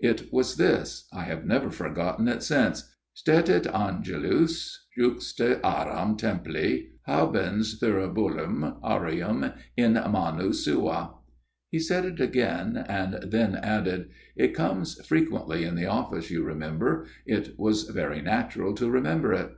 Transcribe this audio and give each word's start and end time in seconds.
It 0.00 0.30
was 0.30 0.56
this 0.56 1.08
I 1.14 1.22
have 1.22 1.46
never 1.46 1.70
forgotten 1.70 2.28
it 2.28 2.42
since 2.42 2.90
Stetit 3.14 3.66
Angelus 3.74 4.84
juxta 4.94 5.60
aram 5.66 6.18
templi 6.18 6.88
habens 7.08 7.80
thuribulum 7.80 8.82
aureum 8.84 9.50
in 9.78 9.94
manu 9.94 10.52
sua." 10.52 11.14
He 11.70 11.78
said 11.78 12.04
it 12.04 12.20
again; 12.20 12.84
and 12.86 13.32
then 13.32 13.54
added:" 13.54 14.10
It 14.44 14.52
comes 14.52 15.00
frequently 15.06 15.64
in 15.64 15.74
the 15.74 15.86
Office, 15.86 16.30
you 16.30 16.44
remem 16.44 16.76
ber. 16.78 17.06
It 17.24 17.58
was 17.58 17.84
very 17.84 18.20
natural 18.20 18.74
to 18.74 18.90
remember 18.90 19.32
it." 19.32 19.52